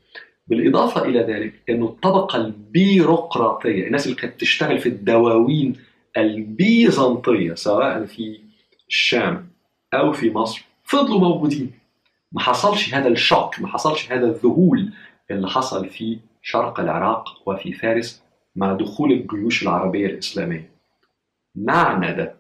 بالإضافة 0.47 1.05
إلى 1.05 1.21
ذلك 1.21 1.55
أنه 1.71 1.87
الطبقة 1.87 2.37
البيروقراطية 2.37 3.87
الناس 3.87 4.07
اللي 4.07 4.17
كانت 4.17 4.41
تشتغل 4.41 4.79
في 4.79 4.89
الدواوين 4.89 5.77
البيزنطية 6.17 7.55
سواء 7.55 8.05
في 8.05 8.41
الشام 8.89 9.49
أو 9.95 10.13
في 10.13 10.31
مصر 10.31 10.65
فضلوا 10.85 11.21
موجودين. 11.21 11.73
ما 12.33 12.41
حصلش 12.41 12.95
هذا 12.95 13.09
الشوك 13.09 13.61
ما 13.61 13.69
حصلش 13.69 14.13
هذا 14.13 14.27
الذهول 14.27 14.93
اللي 15.31 15.49
حصل 15.49 15.89
في 15.89 16.19
شرق 16.43 16.81
العراق 16.81 17.25
وفي 17.47 17.73
فارس 17.73 18.23
مع 18.57 18.73
دخول 18.73 19.13
الجيوش 19.13 19.63
العربية 19.63 20.07
الإسلامية. 20.07 20.71
معنى 21.55 22.13
ده 22.13 22.35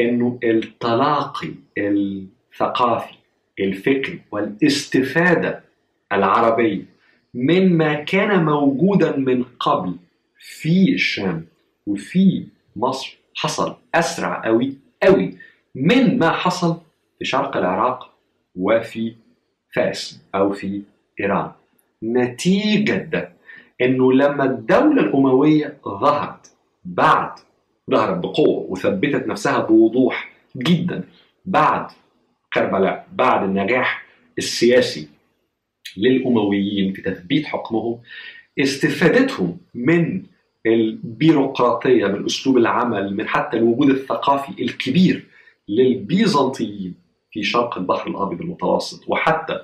إنه 0.00 0.38
التلاقي 0.44 1.50
الثقافي 1.78 3.14
الفكري 3.60 4.20
والاستفادة 4.32 5.60
العربية 6.12 6.82
مما 7.34 7.94
كان 7.94 8.44
موجودا 8.44 9.16
من 9.16 9.42
قبل. 9.60 9.96
في 10.38 10.92
الشام 10.94 11.46
وفي 11.86 12.46
مصر 12.76 13.16
حصل 13.34 13.74
أسرع 13.94 14.42
قوي 14.44 14.74
قوي 15.02 15.34
من 15.74 16.18
ما 16.18 16.30
حصل 16.32 16.76
في 17.18 17.24
شرق 17.24 17.56
العراق 17.56 18.10
وفي 18.56 19.14
فارس 19.74 20.22
أو 20.34 20.52
في 20.52 20.82
إيران. 21.20 21.50
نتيجة 22.02 22.92
ده 23.12 23.32
إنه 23.80 24.12
لما 24.12 24.44
الدولة 24.44 25.02
الأموية 25.02 25.76
ظهرت 25.88 26.52
بعد 26.84 27.30
ظهرت 27.90 28.18
بقوة 28.18 28.66
وثبتت 28.70 29.26
نفسها 29.26 29.58
بوضوح 29.58 30.32
جدا 30.56 31.04
بعد 31.44 31.86
كربلاء 32.54 33.08
بعد 33.12 33.42
النجاح 33.44 34.04
السياسي 34.38 35.08
للأمويين 35.96 36.92
في 36.92 37.02
تثبيت 37.02 37.46
حكمهم 37.46 38.00
استفادتهم 38.58 39.58
من 39.74 40.22
البيروقراطية 40.66 42.06
من 42.06 42.24
أسلوب 42.24 42.56
العمل 42.56 43.16
من 43.16 43.28
حتى 43.28 43.56
الوجود 43.56 43.90
الثقافي 43.90 44.62
الكبير 44.62 45.26
للبيزنطيين 45.68 46.94
في 47.30 47.42
شرق 47.42 47.78
البحر 47.78 48.10
الأبيض 48.10 48.40
المتوسط 48.40 49.08
وحتى 49.08 49.60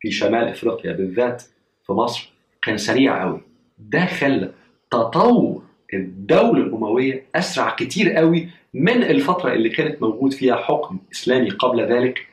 في 0.00 0.10
شمال 0.10 0.48
إفريقيا 0.48 0.92
بالذات 0.92 1.42
في 1.86 1.92
مصر 1.92 2.30
كان 2.62 2.76
سريع 2.76 3.22
قوي 3.22 3.40
ده 3.78 4.06
خلى 4.06 4.52
تطور 4.90 5.62
الدولة 5.96 6.62
الأموية 6.62 7.26
أسرع 7.34 7.70
كتير 7.70 8.12
قوي 8.12 8.48
من 8.74 9.02
الفترة 9.02 9.52
اللي 9.52 9.68
كانت 9.68 10.02
موجود 10.02 10.32
فيها 10.32 10.56
حكم 10.56 10.98
إسلامي 11.12 11.50
قبل 11.50 11.80
ذلك 11.80 12.26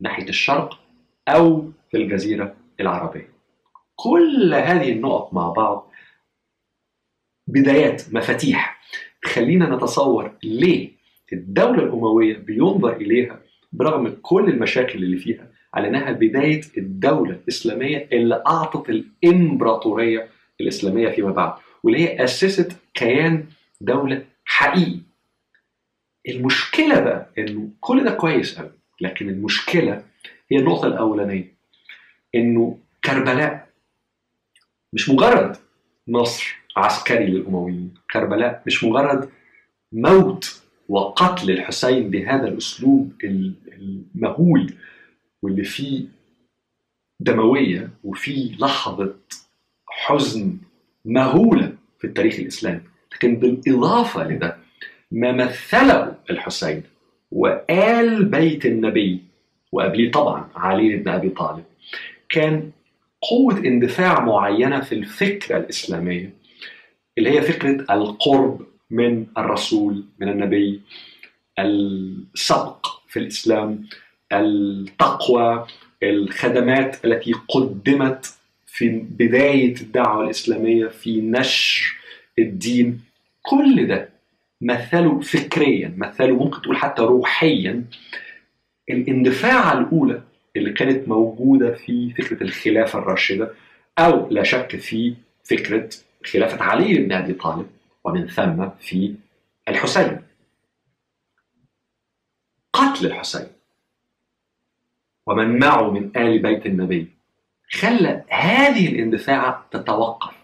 ناحية 0.00 0.28
الشرق 0.28 0.80
أو 1.28 1.70
في 1.90 1.96
الجزيرة 1.96 2.56
العربية. 2.80 3.28
كل 3.96 4.54
هذه 4.54 4.92
النقط 4.92 5.34
مع 5.34 5.48
بعض 5.48 5.90
بدايات 7.46 8.02
مفاتيح. 8.14 8.80
تخلينا 9.22 9.76
نتصور 9.76 10.32
ليه 10.42 10.90
الدولة 11.32 11.82
الأموية 11.82 12.36
بينظر 12.36 12.96
إليها 12.96 13.40
برغم 13.72 14.16
كل 14.22 14.48
المشاكل 14.48 14.98
اللي 14.98 15.16
فيها 15.16 15.50
على 15.74 15.88
أنها 15.88 16.12
بداية 16.12 16.60
الدولة 16.78 17.32
الإسلامية 17.32 18.08
اللي 18.12 18.42
أعطت 18.46 18.90
الإمبراطورية 18.90 20.28
الإسلامية 20.60 21.08
فيما 21.08 21.30
بعد 21.30 21.52
واللي 21.82 21.98
هي 22.00 22.24
أسست 22.24 22.72
كيان 22.94 23.46
دولة 23.80 24.24
حقيقي 24.44 25.00
المشكلة 26.28 27.00
بقى 27.00 27.30
إنه 27.38 27.68
كل 27.80 28.04
ده 28.04 28.10
كويس 28.10 28.58
قوي 28.58 28.70
لكن 29.00 29.28
المشكلة 29.28 30.04
هي 30.50 30.58
النقطة 30.58 30.86
الأولانية 30.86 31.54
إنه 32.34 32.78
كربلاء 33.04 33.68
مش 34.92 35.08
مجرد 35.10 35.56
نصر 36.08 36.56
عسكري 36.76 37.26
للأمويين 37.26 37.94
كربلاء 38.10 38.62
مش 38.66 38.84
مجرد 38.84 39.30
موت 39.92 40.62
وقتل 40.88 41.50
الحسين 41.50 42.10
بهذا 42.10 42.48
الأسلوب 42.48 43.12
المهول 43.24 44.74
واللي 45.42 45.64
فيه 45.64 46.06
دموية 47.20 47.90
وفيه 48.04 48.56
لحظة 48.56 49.16
حزن 49.88 50.56
مهولة. 51.04 51.73
في 52.04 52.10
التاريخ 52.10 52.38
الإسلامي 52.38 52.80
لكن 53.14 53.36
بالإضافة 53.36 54.28
لده 54.28 54.56
ما 55.10 55.32
مثله 55.32 56.14
الحسين 56.30 56.82
وآل 57.30 58.24
بيت 58.24 58.66
النبي 58.66 59.22
وقبليه 59.72 60.10
طبعا 60.10 60.48
علي 60.56 60.96
بن 60.96 61.08
أبي 61.08 61.28
طالب 61.28 61.64
كان 62.28 62.70
قوة 63.22 63.58
اندفاع 63.58 64.20
معينة 64.20 64.80
في 64.80 64.94
الفكرة 64.94 65.56
الإسلامية 65.58 66.34
اللي 67.18 67.30
هي 67.30 67.42
فكرة 67.42 67.94
القرب 67.94 68.66
من 68.90 69.26
الرسول 69.38 70.04
من 70.18 70.28
النبي 70.28 70.80
السبق 71.58 72.86
في 73.08 73.18
الإسلام 73.18 73.86
التقوى 74.32 75.66
الخدمات 76.02 77.04
التي 77.04 77.32
قدمت 77.48 78.34
في 78.74 78.88
بداية 78.88 79.74
الدعوة 79.80 80.24
الإسلامية 80.24 80.86
في 80.86 81.20
نشر 81.20 81.96
الدين 82.38 83.00
كل 83.42 83.86
ده 83.86 84.08
مثله 84.60 85.20
فكريا 85.20 85.94
مثله 85.96 86.36
ممكن 86.36 86.62
تقول 86.62 86.76
حتى 86.76 87.02
روحيا. 87.02 87.84
الاندفاع 88.90 89.72
الأولى 89.72 90.22
اللي 90.56 90.72
كانت 90.72 91.08
موجودة 91.08 91.74
في 91.74 92.10
فكرة 92.10 92.42
الخلافة 92.42 92.98
الراشدة 92.98 93.54
أو 93.98 94.28
لا 94.30 94.42
شك 94.42 94.76
في 94.76 95.14
فكرة 95.44 95.88
خلافة 96.24 96.64
علي 96.64 96.94
بن 96.94 97.12
أبي 97.12 97.32
طالب 97.32 97.66
ومن 98.04 98.28
ثم 98.28 98.68
في 98.80 99.14
الحسين. 99.68 100.20
قتل 102.72 103.06
الحسين. 103.06 103.46
ومن 105.26 105.58
معه 105.58 105.90
من 105.90 106.10
آل 106.16 106.42
بيت 106.42 106.66
النبي. 106.66 107.13
خلى 107.70 108.24
هذه 108.28 108.88
الاندفاع 108.88 109.64
تتوقف. 109.70 110.34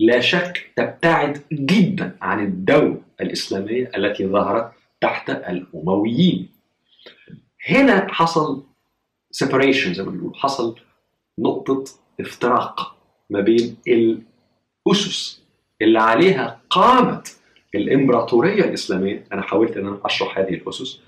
لا 0.00 0.20
شك 0.20 0.70
تبتعد 0.76 1.42
جدا 1.52 2.16
عن 2.20 2.44
الدولة 2.44 3.02
الإسلامية 3.20 3.90
التي 3.96 4.26
ظهرت 4.26 4.72
تحت 5.00 5.30
الأمويين. 5.30 6.48
هنا 7.68 8.12
حصل 8.12 8.62
separation 9.44 9.88
زي 9.88 10.02
ما 10.02 10.10
بيقولوا 10.10 10.36
حصل 10.36 10.78
نقطة 11.38 11.84
افتراق 12.20 12.96
ما 13.30 13.40
بين 13.40 13.76
الأسس 13.88 15.42
اللي 15.82 15.98
عليها 15.98 16.60
قامت 16.70 17.36
الإمبراطورية 17.74 18.64
الإسلامية. 18.64 19.24
أنا 19.32 19.42
حاولت 19.42 19.76
أن 19.76 19.86
أنا 19.86 20.00
أشرح 20.04 20.38
هذه 20.38 20.54
الأسس 20.54 21.00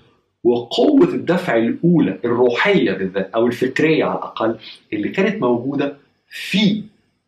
وقوة 0.43 1.09
الدفع 1.09 1.57
الأولى 1.57 2.19
الروحية 2.25 2.91
بالذات 2.91 3.31
أو 3.35 3.47
الفكرية 3.47 4.05
على 4.05 4.17
الأقل 4.17 4.59
اللي 4.93 5.09
كانت 5.09 5.41
موجودة 5.41 5.97
في 6.29 6.83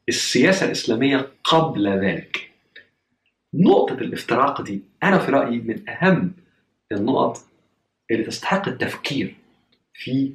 السياسة 0.10 0.66
الإسلامية 0.66 1.28
قبل 1.44 1.88
ذلك. 1.88 2.50
نقطة 3.54 3.94
الافتراق 3.94 4.62
دي 4.62 4.82
أنا 5.04 5.18
في 5.20 5.32
رأيي 5.32 5.60
من 5.60 5.90
أهم 5.90 6.32
النقط 6.92 7.38
اللي 8.12 8.24
تستحق 8.24 8.68
التفكير 8.68 9.36
في 9.94 10.32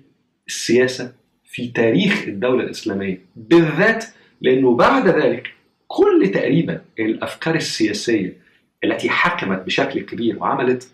السياسة 0.46 1.12
في 1.44 1.68
تاريخ 1.68 2.24
الدولة 2.28 2.64
الإسلامية 2.64 3.20
بالذات 3.36 4.04
لأنه 4.40 4.76
بعد 4.76 5.08
ذلك 5.08 5.52
كل 5.88 6.30
تقريبا 6.34 6.80
الأفكار 6.98 7.54
السياسية 7.54 8.36
التي 8.84 9.10
حكمت 9.10 9.66
بشكل 9.66 10.00
كبير 10.00 10.38
وعملت 10.38 10.90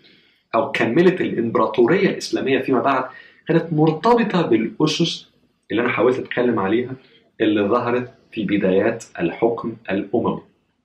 أو 0.54 0.72
كملت 0.72 1.20
الإمبراطورية 1.20 2.09
الإسلامية 2.09 2.59
فيما 2.59 2.80
بعد 2.80 3.04
كانت 3.48 3.72
مرتبطة 3.72 4.42
بالأسس 4.42 5.30
اللي 5.70 5.82
أنا 5.82 5.88
حاولت 5.88 6.18
أتكلم 6.18 6.59
عليها 6.59 6.92
اللي 7.40 7.62
ظهرت 7.62 8.14
في 8.32 8.44
بدايات 8.44 9.04
الحكم 9.20 9.76
الأموي 9.90 10.42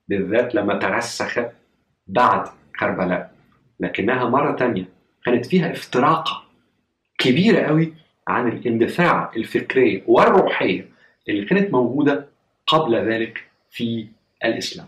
بالذات 0.08 0.54
لما 0.54 0.78
ترسخ 0.78 1.38
بعد 2.06 2.48
كربلاء 2.80 3.32
لكنها 3.80 4.28
مرة 4.28 4.52
تانية 4.56 4.84
كانت 5.24 5.46
فيها 5.46 5.72
افتراقة 5.72 6.42
كبيرة 7.18 7.60
قوي 7.66 7.92
عن 8.28 8.48
الاندفاع 8.48 9.32
الفكرية 9.36 10.02
والروحية 10.06 10.88
اللي 11.28 11.44
كانت 11.44 11.72
موجودة 11.72 12.28
قبل 12.66 12.94
ذلك 12.96 13.44
في 13.70 14.06
الإسلام. 14.44 14.86